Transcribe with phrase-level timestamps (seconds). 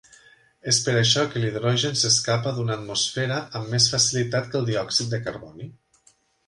[0.69, 5.15] És per això que l'hidrogen es escapa d'una atmosfera amb més facilitat que el diòxid
[5.15, 5.75] de carboni.